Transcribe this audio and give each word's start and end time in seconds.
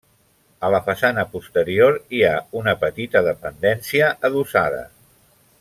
A 0.67 0.71
la 0.75 0.79
façana 0.87 1.25
posterior 1.33 1.99
hi 2.19 2.23
ha 2.29 2.33
una 2.63 2.75
petita 2.87 3.25
dependència 3.31 4.13
adossada. 4.31 4.85